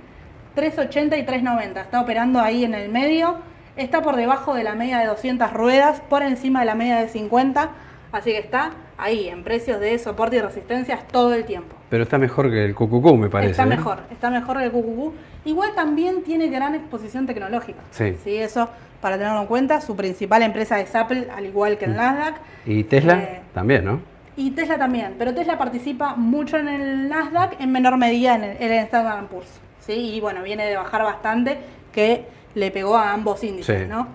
[0.55, 1.81] 380 y 390.
[1.81, 3.38] Está operando ahí en el medio.
[3.75, 7.09] Está por debajo de la media de 200 ruedas, por encima de la media de
[7.09, 7.69] 50.
[8.13, 11.76] Así que está ahí en precios de soporte y resistencias todo el tiempo.
[11.89, 13.52] Pero está mejor que el Cucucú, me parece.
[13.52, 13.65] está ¿eh?
[13.65, 15.13] mejor, está mejor que el QQQ.
[15.45, 17.80] Igual también tiene gran exposición tecnológica.
[17.91, 18.15] Sí.
[18.26, 18.69] eso
[19.02, 19.82] para tenerlo en cuenta.
[19.82, 22.36] Su principal empresa es Apple, al igual que el Nasdaq.
[22.65, 23.99] Y Tesla Eh, también, ¿no?
[24.36, 28.58] Y Tesla también, pero Tesla participa mucho en el Nasdaq, en menor medida en el,
[28.62, 29.60] en el Standard Poor's.
[29.80, 29.93] ¿sí?
[29.93, 31.58] Y bueno, viene de bajar bastante,
[31.91, 33.88] que le pegó a ambos índices, Sí.
[33.88, 34.08] ¿no?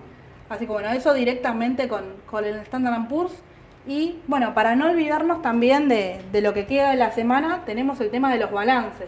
[0.49, 3.33] Así que bueno, eso directamente con, con el Standard Poor's.
[3.89, 7.99] Y bueno, para no olvidarnos también de, de lo que queda de la semana, tenemos
[7.99, 9.07] el tema de los balances.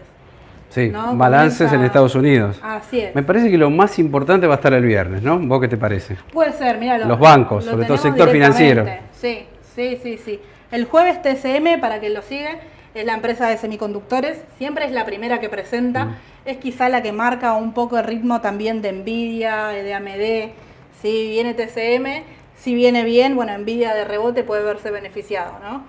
[0.70, 1.14] Sí, ¿no?
[1.16, 2.58] balances en Estados Unidos.
[2.62, 3.14] Así es.
[3.14, 5.38] Me parece que lo más importante va a estar el viernes, ¿no?
[5.38, 6.16] ¿Vos qué te parece?
[6.32, 6.98] Puede ser, mira.
[6.98, 8.84] Los bancos, sobre todo sector financiero.
[9.12, 9.44] Sí,
[9.76, 10.40] sí, sí, sí.
[10.72, 12.58] El jueves TCM, para quien lo sigue,
[12.92, 14.42] es la empresa de semiconductores.
[14.58, 16.06] Siempre es la primera que presenta.
[16.06, 16.16] Mm.
[16.46, 20.52] Es quizá la que marca un poco el ritmo también de Nvidia, de AMD.
[21.02, 22.24] Si viene TCM,
[22.62, 25.82] si viene bien, bueno, Nvidia de rebote puede verse beneficiado, ¿no?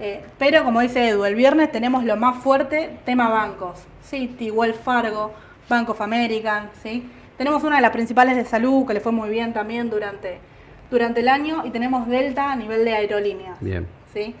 [0.00, 3.78] Eh, pero como dice Edu, el viernes tenemos lo más fuerte, tema bancos.
[4.04, 5.32] Citi, Wells Fargo,
[5.68, 7.08] Bank of American, ¿sí?
[7.38, 10.38] Tenemos una de las principales de salud que le fue muy bien también durante,
[10.90, 13.56] durante el año y tenemos Delta a nivel de aerolíneas.
[13.60, 13.86] Bien.
[14.12, 14.34] ¿sí?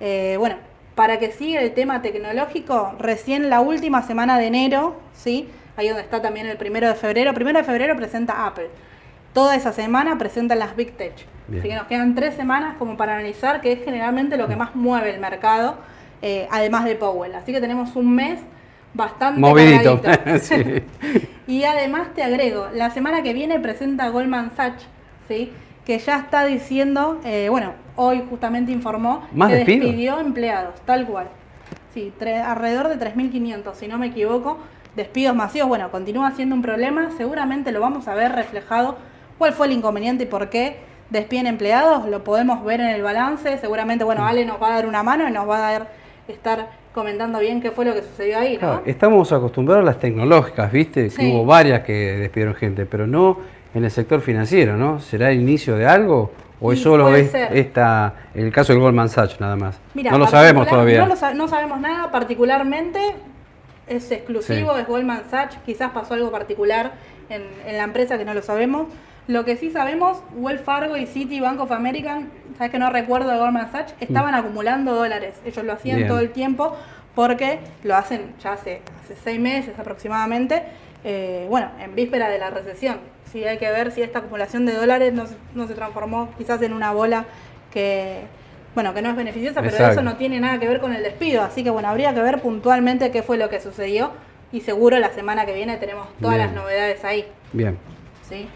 [0.00, 0.56] Eh, bueno,
[0.94, 5.48] para que siga el tema tecnológico, recién la última semana de enero, ¿sí?
[5.76, 8.68] ahí donde está también el primero de febrero, primero de febrero presenta Apple.
[9.36, 11.12] Toda esa semana presentan las Big Tech.
[11.46, 11.60] Bien.
[11.60, 14.74] Así que nos quedan tres semanas como para analizar, que es generalmente lo que más
[14.74, 15.76] mueve el mercado,
[16.22, 17.34] eh, además de Powell.
[17.34, 18.40] Así que tenemos un mes
[18.94, 20.00] bastante Movidito.
[20.40, 20.82] Sí.
[21.46, 24.86] Y además te agrego, la semana que viene presenta Goldman Sachs,
[25.28, 25.52] ¿sí?
[25.84, 31.28] que ya está diciendo, eh, bueno, hoy justamente informó ¿Más que despidió empleados, tal cual.
[31.92, 32.10] Sí,
[32.42, 34.56] alrededor de 3.500, si no me equivoco,
[34.96, 35.68] despidos masivos.
[35.68, 38.96] Bueno, continúa siendo un problema, seguramente lo vamos a ver reflejado.
[39.38, 40.76] ¿Cuál fue el inconveniente y por qué
[41.10, 42.08] despiden empleados?
[42.08, 44.26] Lo podemos ver en el balance, seguramente, bueno, Mm.
[44.26, 45.88] Ale nos va a dar una mano y nos va a dar,
[46.28, 48.58] estar comentando bien qué fue lo que sucedió ahí, ¿no?
[48.60, 51.10] Claro, estamos acostumbrados a las tecnológicas, ¿viste?
[51.10, 51.16] Sí.
[51.18, 53.38] Que hubo varias que despidieron gente, pero no
[53.74, 55.00] en el sector financiero, ¿no?
[55.00, 56.32] ¿Será el inicio de algo?
[56.58, 59.78] ¿O es solo es- esta, el caso del Goldman Sachs nada más?
[59.92, 61.00] Mira, no lo sabemos todavía.
[61.00, 62.98] No, lo sa- no sabemos nada, particularmente
[63.86, 64.80] es exclusivo, Sí.
[64.80, 66.92] es Goldman Sachs, quizás pasó algo particular
[67.28, 68.86] en, en la empresa que no lo sabemos.
[69.28, 73.28] Lo que sí sabemos, Wells Fargo y Citi, Bank of American, sabes que no recuerdo
[73.30, 75.34] de Goldman Sachs, estaban acumulando dólares.
[75.44, 75.98] Ellos lo hacían Mm.
[75.98, 76.08] Bien.
[76.08, 76.76] todo el tiempo
[77.14, 80.62] porque lo hacen ya hace, hace seis meses aproximadamente,
[81.02, 82.98] eh, bueno, en víspera de la recesión.
[83.32, 86.62] Sí, hay que ver si esta acumulación de dólares no, se- no se transformó quizás
[86.62, 87.24] en una bola
[87.72, 88.20] que,
[88.74, 91.42] bueno, que no es beneficiosa, pero eso no tiene nada que ver con el despido.
[91.42, 94.12] Así que bueno, habría que ver puntualmente qué fue lo que sucedió
[94.52, 96.46] y seguro la semana que viene tenemos todas Bien.
[96.46, 97.24] las novedades ahí.
[97.52, 97.76] Bien.
[98.28, 98.48] ¿sí?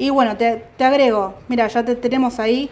[0.00, 2.70] Y bueno, te, te agrego, mira, ya te tenemos ahí.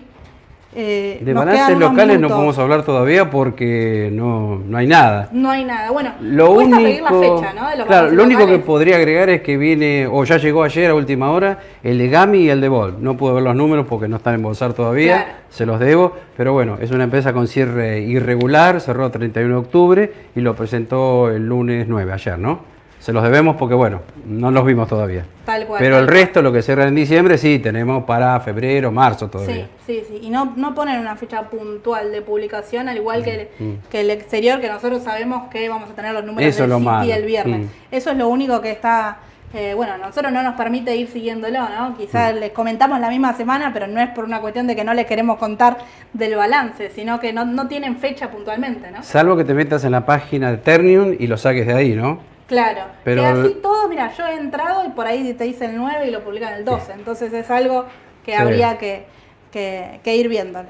[0.75, 5.29] eh, De balances locales no podemos hablar todavía porque no, no hay nada.
[5.33, 5.91] No hay nada.
[5.91, 7.69] Bueno, Lo único, pedir la fecha, ¿no?
[7.69, 10.91] De los claro, lo único que podría agregar es que viene, o ya llegó ayer
[10.91, 12.97] a última hora, el de Gami y el de Vol.
[13.03, 15.31] No pude ver los números porque no están en bolsar todavía, Claro.
[15.51, 19.61] se los debo, pero bueno, es una empresa con cierre irregular, cerró el 31 de
[19.61, 22.78] octubre y lo presentó el lunes 9, ayer, ¿no?
[23.09, 25.25] Se los debemos porque, bueno, no los vimos todavía.
[25.47, 25.79] Tal cual.
[25.81, 26.14] Pero el cual.
[26.14, 29.66] resto, lo que cierra en diciembre, sí, tenemos para febrero, marzo todavía.
[29.87, 30.18] Sí, sí, sí.
[30.25, 33.75] Y no, no ponen una fecha puntual de publicación, al igual que el, Mm.
[33.90, 36.68] que el exterior, que nosotros sabemos que vamos a tener los números Eso es del
[36.68, 37.14] lo City malo.
[37.14, 37.61] el viernes.
[37.61, 37.94] Mm.
[37.94, 39.21] Eso es lo único que está.
[39.55, 41.97] eh, bueno, nosotros no nos permite ir siguiéndolo, ¿no?
[41.97, 42.38] Quizás Mm.
[42.40, 45.07] les comentamos la misma semana, pero no es por una cuestión de que no les
[45.07, 45.79] queremos contar
[46.12, 49.03] del balance, sino que no, no tienen fecha puntualmente, ¿no?
[49.03, 52.18] Salvo que te metas en la página de Ternium y lo saques de ahí, ¿no?
[52.49, 55.77] Claro, Pero- que así todo, mira, yo he entrado y por ahí te dice el
[55.77, 57.85] 9 y lo publican el 12, entonces es algo
[58.25, 58.39] que Sí.
[58.39, 59.05] habría que,
[59.53, 60.69] que- que ir viéndolo.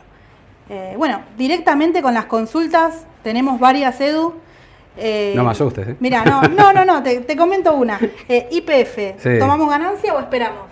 [0.69, 4.35] Eh, bueno, directamente con las consultas tenemos varias, Edu.
[4.97, 5.97] Eh, No me asustes, ¿eh?
[6.01, 7.99] Mira, no, no, no, no, te, te comento una.
[8.29, 9.39] Eh, IPF, Sí.
[9.39, 10.67] ¿tomamos ganancia o esperamos?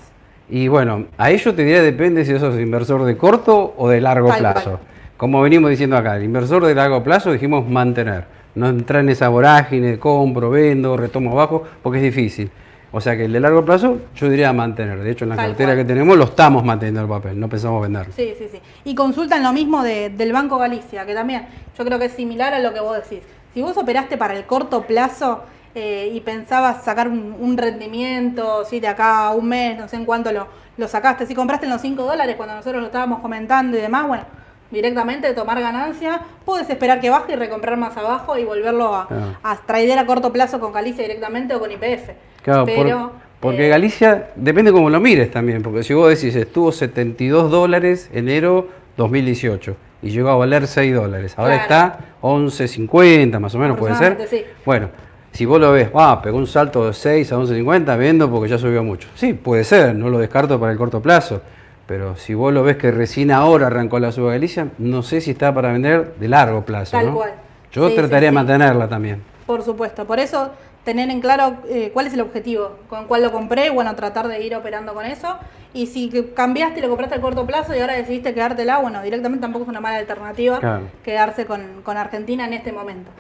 [0.49, 4.29] Y bueno, ahí yo te diría depende si sos inversor de corto o de largo
[4.29, 4.71] Tal plazo.
[4.73, 4.79] cual.
[5.17, 8.25] Como venimos diciendo acá, el inversor de largo plazo dijimos mantener,
[8.57, 12.51] no entrar en esa vorágine de compro, vendo, retomo abajo, porque es difícil.
[12.93, 14.99] O sea que el de largo plazo yo diría mantener.
[15.01, 15.79] De hecho, en la Tal cartera cual.
[15.79, 18.07] que tenemos lo estamos manteniendo el papel, no pensamos vender.
[18.17, 18.59] Sí, sí, sí.
[18.85, 22.55] Y consultan lo mismo de- del Banco Galicia, que también yo creo que es similar
[22.55, 23.23] a lo que vos decís.
[23.53, 25.43] Si vos operaste para el corto plazo
[25.75, 28.81] eh, y pensabas sacar un, un rendimiento, ¿sí?
[28.81, 30.47] de acá a un mes, no sé en cuánto lo,
[30.79, 34.07] lo sacaste, si compraste en los 5 dólares cuando nosotros lo estábamos comentando y demás,
[34.07, 34.25] bueno,
[34.71, 39.37] directamente tomar ganancia, puedes esperar que baje y recomprar más abajo y volverlo a, Claro.
[39.43, 42.11] a corto plazo con Galicia directamente o con IPF.
[42.43, 46.35] Claro, por- Pero, porque eh, Galicia depende cómo lo mires también, porque si vos decís
[46.35, 51.93] estuvo 72 dólares enero 2018 y llegó a valer 6 dólares, ahora Claro.
[51.95, 54.27] está 11.50 más o menos puede ser.
[54.29, 54.43] Sí.
[54.65, 54.89] Bueno,
[55.33, 58.59] si vos lo ves, ah, pegó un salto de 6 a 11.50, vendo porque ya
[58.59, 59.09] subió mucho.
[59.15, 61.43] Sí, puede ser, no lo descarto para el corto plazo.
[61.87, 65.31] Pero si vos lo ves que recién ahora arrancó la suba Galicia, no sé si
[65.31, 66.93] está para vender de largo plazo.
[66.97, 67.15] Tal ¿no?
[67.15, 67.33] cual.
[67.73, 68.35] Yo Sí, trataría de sí.
[68.35, 69.23] mantenerla también.
[69.47, 70.51] Por supuesto, por eso
[70.85, 74.41] tener en claro eh, cuál es el objetivo, con cuál lo compré, bueno, tratar de
[74.45, 75.37] ir operando con eso.
[75.75, 79.43] Y si cambiaste y lo compraste a corto plazo y ahora decidiste quedártela, bueno, directamente
[79.43, 80.85] tampoco es una mala alternativa Claro.
[81.05, 83.11] quedarse con, con Argentina en este momento.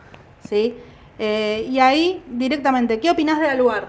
[0.48, 0.74] ¿sí?
[1.18, 3.88] Eh, y ahí, directamente, ¿qué opinás de Aluar?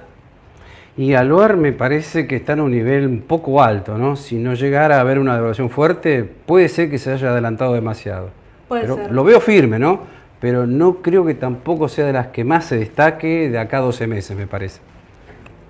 [0.97, 4.15] Y Aluar me parece que está en un nivel un poco alto, ¿no?
[4.15, 8.31] Si no llegara a haber una devaluación fuerte, puede ser que se haya adelantado demasiado.
[8.67, 9.11] Puede Pero ser.
[9.11, 10.01] Lo veo firme, ¿no?
[10.39, 13.81] Pero no creo que tampoco sea de las que más se destaque de acá a
[13.81, 14.81] 12 meses, me parece.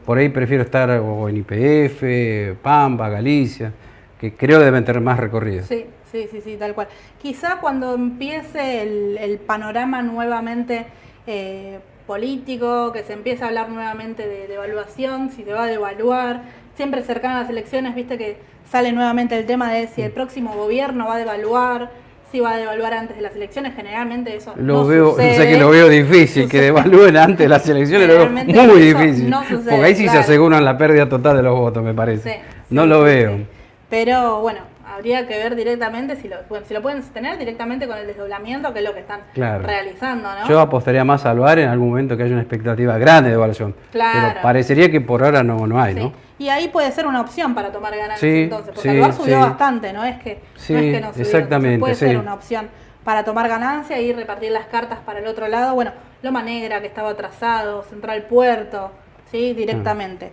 [0.06, 3.74] Por ahí prefiero estar en IPF, Pampa, Galicia,
[4.18, 5.66] que creo que deben tener más recorrido.
[5.66, 6.88] Sí, sí, sí, sí, tal cual.
[7.22, 10.86] Quizá cuando empiece el, el panorama nuevamente
[11.28, 16.42] eh, político, que se empiece a hablar nuevamente de devaluación, si se va a devaluar,
[16.76, 18.38] siempre cercano a las elecciones, viste que
[18.72, 21.92] sale nuevamente el tema de si el próximo gobierno va a devaluar,
[22.32, 25.36] si va a devaluar antes de las elecciones, generalmente eso Lo no veo, sucede.
[25.36, 28.30] sé que lo veo difícil, que devalúen antes de las elecciones, lo veo
[28.74, 29.30] muy difícil.
[29.30, 32.30] no sucede, porque ahí sí se aseguran la pérdida total de los votos, me parece.
[32.34, 32.40] Sí,
[32.70, 33.38] no sí, lo veo.
[33.38, 33.46] sí.
[33.90, 34.60] Pero bueno,
[34.98, 38.74] habría que ver directamente si lo, bueno, si lo pueden sostener directamente con el desdoblamiento,
[38.74, 39.64] que es lo que están Claro.
[39.64, 40.48] realizando, ¿no?
[40.50, 43.76] Yo apostaría más al VAR en algún momento que haya una expectativa grande de evaluación.
[43.92, 44.30] Claro.
[44.30, 46.00] Pero parecería que por ahora no, no hay, Sí.
[46.00, 46.14] ¿no?
[46.40, 49.14] Y ahí puede ser una opción para tomar ganancias Sí, entonces, porque sí, el lugar
[49.14, 50.34] subió bastante, no es que
[50.70, 52.70] no es que no subió, exactamente, entonces puede ser una opción
[53.04, 55.74] para tomar ganancia y repartir las cartas para el otro lado.
[55.74, 58.92] Bueno, Loma Negra que estaba atrasado, Central Puerto,
[59.32, 60.32] sí, directamente.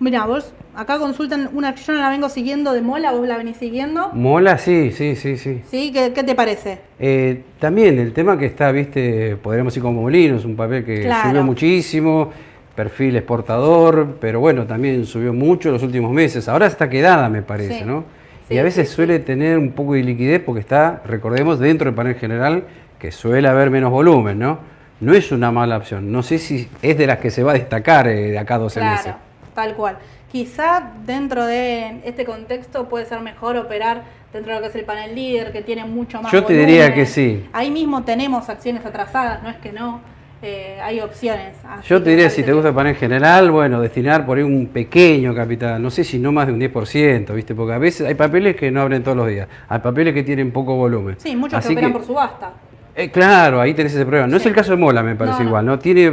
[0.00, 3.36] Mira, vos acá consultan una que yo no la vengo siguiendo de Mola, vos la
[3.36, 4.10] venís siguiendo.
[4.12, 5.62] Mola, sí, sí, sí, sí.
[5.68, 5.90] ¿Sí?
[5.92, 6.78] ¿Qué, qué te parece?
[7.00, 11.30] Eh, también el tema que está, viste, podríamos decir como Molinos, un papel que Claro.
[11.30, 12.30] subió muchísimo,
[12.76, 16.48] perfil exportador, pero bueno, también subió mucho en los últimos meses.
[16.48, 17.84] Ahora está quedada, me parece, Sí.
[17.84, 18.04] ¿no?
[18.48, 21.86] Sí, y a veces sí, suele tener un poco de liquidez porque está, recordemos, dentro
[21.86, 22.62] del panel general,
[23.00, 24.60] que suele haber menos volumen, ¿no?
[25.00, 26.10] No es una mala opción.
[26.12, 28.58] No sé si es de las que se va a destacar eh, de acá a
[28.58, 29.12] 12 meses.
[29.58, 29.96] Tal cual.
[30.30, 34.84] Quizá dentro de este contexto puede ser mejor operar dentro de lo que es el
[34.84, 37.44] panel líder, que tiene mucho más Yo te diría que sí.
[37.52, 40.00] Ahí mismo tenemos acciones atrasadas, no es que no,
[40.42, 41.56] eh, hay opciones.
[41.68, 44.68] Así Yo te diría, si te gusta el panel general, bueno, destinar por ahí un
[44.68, 47.56] pequeño capital, no sé si no más de un 10%, ¿viste?
[47.56, 50.52] Porque a veces hay papeles que no abren todos los días, hay papeles que tienen
[50.52, 51.16] poco volumen.
[51.18, 52.52] Sí, muchos Así que operan que- por subasta.
[52.94, 54.28] Eh, claro, ahí tenés ese problema.
[54.28, 55.48] No es el caso de Mola, me parece No, no.
[55.48, 55.78] igual, ¿no?
[55.80, 56.12] Tiene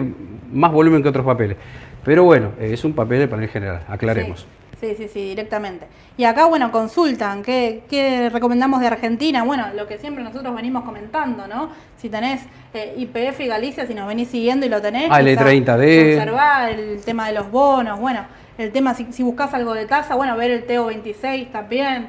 [0.52, 1.58] más volumen que otros papeles.
[2.06, 4.46] Pero bueno, eh, es un papel de panel general, aclaremos.
[4.80, 5.88] Sí, sí, sí, directamente.
[6.18, 9.44] Y acá, bueno, consultan, ¿qué, qué recomendamos de Argentina?
[9.44, 11.70] Bueno, lo que siempre nosotros venimos comentando, ¿no?
[11.98, 12.42] Si tenés
[12.74, 16.14] eh, IPF y Galicia, si nos venís siguiendo y lo tenés, Ah, el quizá E30D.
[16.18, 18.26] observar el tema de los bonos, bueno,
[18.58, 22.08] el tema, si, si buscas algo de tasa, bueno, ver el TO26 también,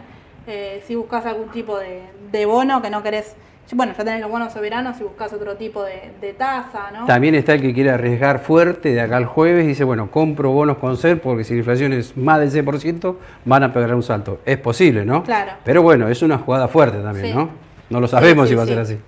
[0.49, 3.37] eh, si buscas algún tipo de, de bono que no querés
[3.73, 7.05] Bueno, ya tenés los bonos soberanos si buscas otro tipo de, de tasa, ¿no?
[7.07, 10.51] También está el que quiere arriesgar fuerte de acá al jueves y dice, bueno, compro
[10.53, 14.05] bonos con ser porque si la inflación es más del 6%, van a pegar un
[14.05, 14.39] salto.
[14.45, 15.25] Es posible, ¿no?
[15.25, 15.53] Claro.
[15.65, 17.35] Pero bueno, es una jugada fuerte también, Sí.
[17.35, 17.49] ¿no?
[17.91, 18.99] No lo sabemos Sí, sí, si va a ser así.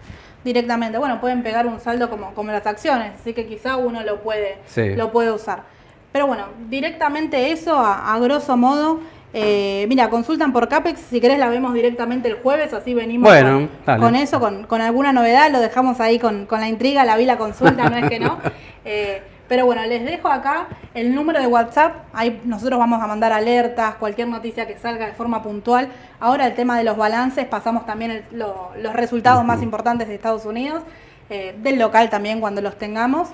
[0.44, 0.99] Directamente.
[0.99, 4.59] Bueno, pueden pegar un saldo como, como las acciones, así que quizá uno lo puede,
[4.97, 5.62] lo puede usar.
[6.11, 9.01] Pero bueno, directamente eso, a, a grosso modo.
[9.34, 13.68] Eh, mira, consultan por CAPEX, si querés la vemos directamente el jueves, así venimos Bueno,
[14.00, 17.24] con, eso, con, con alguna novedad, lo dejamos ahí con, con la intriga, la vi
[17.26, 18.38] la consulta, no es que no.
[18.90, 23.32] Eh, pero bueno, les dejo acá el número de WhatsApp, ahí nosotros vamos a mandar
[23.34, 25.88] alertas, cualquier noticia que salga de forma puntual.
[26.20, 30.14] Ahora el tema de los balances, pasamos también el- lo- los resultados más importantes de
[30.14, 30.82] Estados Unidos,
[31.28, 33.28] eh, del local también cuando los tengamos.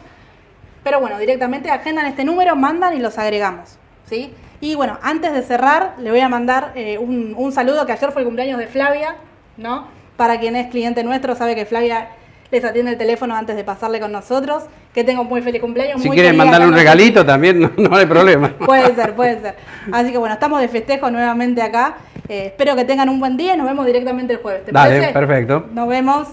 [0.82, 3.78] Pero bueno, directamente agendan este número, mandan y los agregamos.
[4.08, 4.34] ¿sí?
[4.64, 8.10] Y bueno, antes de cerrar, le voy a mandar eh, un, un saludo que ayer
[8.12, 9.16] fue el cumpleaños de Flavia,
[9.58, 9.88] ¿no?
[10.16, 12.08] Para quien es cliente nuestro, sabe que Flavia
[12.50, 14.62] les atiende el teléfono antes de pasarle con nosotros.
[14.94, 16.00] Que tenga un muy feliz cumpleaños.
[16.00, 18.48] Si muy quieren mandarle un regalito también, no, no hay problema.
[18.64, 19.56] Puede ser, puede ser.
[19.92, 21.96] Así que bueno, estamos de festejo nuevamente acá.
[22.26, 24.64] Eh, espero que tengan un buen día y nos vemos directamente el jueves.
[24.64, 25.12] ¿Te Dale, parece?
[25.12, 25.66] perfecto.
[25.74, 26.28] Nos vemos.